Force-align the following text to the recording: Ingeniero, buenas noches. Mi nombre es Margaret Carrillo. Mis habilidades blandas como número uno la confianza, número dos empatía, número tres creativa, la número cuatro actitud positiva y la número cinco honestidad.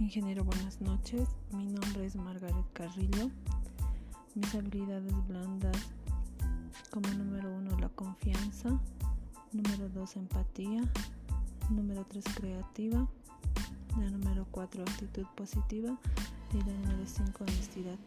Ingeniero, 0.00 0.42
buenas 0.42 0.80
noches. 0.80 1.28
Mi 1.52 1.66
nombre 1.66 2.04
es 2.04 2.16
Margaret 2.16 2.66
Carrillo. 2.72 3.30
Mis 4.34 4.52
habilidades 4.52 5.14
blandas 5.28 5.76
como 6.90 7.08
número 7.10 7.54
uno 7.54 7.78
la 7.78 7.88
confianza, 7.90 8.70
número 9.52 9.88
dos 9.90 10.16
empatía, 10.16 10.82
número 11.70 12.04
tres 12.06 12.24
creativa, 12.34 13.08
la 13.96 14.10
número 14.10 14.48
cuatro 14.50 14.82
actitud 14.82 15.26
positiva 15.36 15.96
y 16.52 16.58
la 16.58 16.72
número 16.72 17.06
cinco 17.06 17.44
honestidad. 17.44 17.98